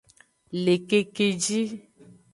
Le 0.63 0.75
kekeji. 0.87 1.61